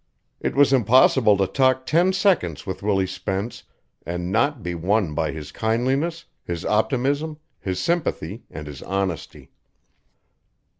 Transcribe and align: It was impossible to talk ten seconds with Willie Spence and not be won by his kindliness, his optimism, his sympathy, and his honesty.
It 0.39 0.55
was 0.55 0.73
impossible 0.73 1.37
to 1.37 1.45
talk 1.45 1.85
ten 1.85 2.11
seconds 2.11 2.65
with 2.65 2.81
Willie 2.81 3.05
Spence 3.05 3.65
and 4.03 4.31
not 4.31 4.63
be 4.63 4.73
won 4.73 5.13
by 5.13 5.31
his 5.31 5.51
kindliness, 5.51 6.25
his 6.43 6.65
optimism, 6.65 7.37
his 7.59 7.79
sympathy, 7.79 8.41
and 8.49 8.65
his 8.65 8.81
honesty. 8.81 9.51